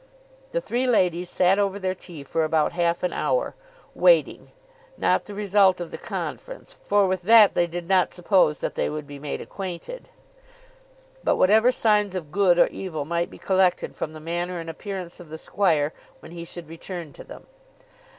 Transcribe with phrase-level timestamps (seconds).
[0.51, 3.53] The three ladies sat over their tea for about half an hour,
[3.93, 4.51] waiting,
[4.97, 8.89] not the result of the conference, for with that they did not suppose that they
[8.89, 10.09] would be made acquainted,
[11.23, 15.19] but whatever signs of good or evil might be collected from the manner and appearance
[15.19, 17.45] of the squire when he should return to them.